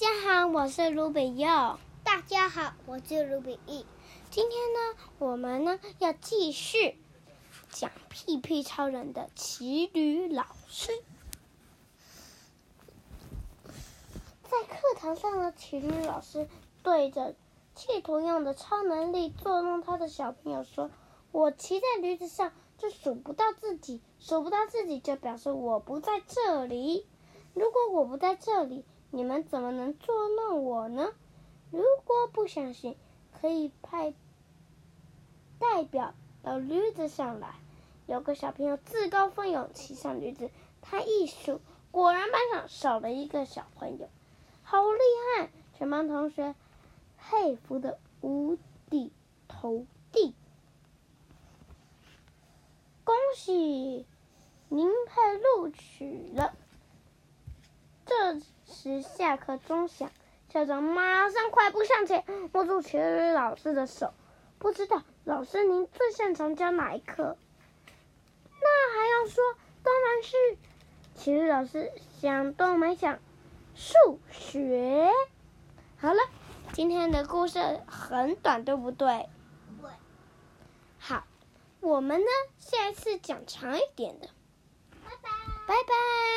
[0.00, 1.46] 大家好，我是卢比佑。
[2.04, 3.84] 大家好，我是卢比义。
[4.30, 6.96] 今天呢，我们呢要继续
[7.68, 10.90] 讲屁屁超人的骑驴老师。
[14.44, 16.48] 在课堂上的骑驴老师
[16.82, 17.34] 对着
[17.74, 20.90] 企图用的超能力作弄他的小朋友说
[21.30, 27.06] ：“我骑在驴子上，就数不到自己，数不到自己就表示我不在这里。
[27.52, 31.12] 如果我不在这里，你们怎么能作弄我呢？
[31.70, 32.96] 如果不相信，
[33.40, 34.14] 可以派
[35.58, 37.54] 代表到驴子上来。”
[38.06, 40.50] 有个小朋友自告奋勇骑上驴子，
[40.82, 41.60] 他一数，
[41.92, 44.08] 果然班上少了一个小朋友。
[44.62, 44.98] 好厉
[45.38, 45.50] 害！
[45.78, 46.56] 全班同学
[47.18, 48.58] 佩服的五
[48.90, 49.12] 体
[49.46, 50.34] 投地。
[53.04, 54.06] 恭喜
[54.68, 56.54] 您被录取了。
[58.82, 60.10] 这时下课钟响，
[60.48, 64.14] 校长马上快步上前，握住体育老师的手。
[64.58, 67.36] 不知道老师您最擅长教哪一课？
[68.48, 69.44] 那还要说，
[69.82, 70.58] 当然是
[71.14, 73.18] 体育老师想都没想。
[73.74, 75.10] 数学，
[75.98, 76.20] 好了，
[76.72, 79.28] 今天的故事很短，对不对？
[79.82, 79.90] 对。
[80.98, 81.24] 好，
[81.80, 84.28] 我们呢，下一次讲长一点的。
[85.04, 85.28] 拜拜。
[85.66, 86.29] 拜拜。